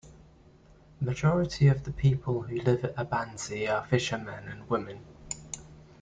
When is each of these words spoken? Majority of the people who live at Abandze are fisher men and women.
Majority 0.99 1.67
of 1.67 1.83
the 1.83 1.91
people 1.91 2.41
who 2.41 2.59
live 2.61 2.83
at 2.83 2.95
Abandze 2.97 3.69
are 3.69 3.85
fisher 3.85 4.17
men 4.17 4.47
and 4.47 4.67
women. 4.67 5.05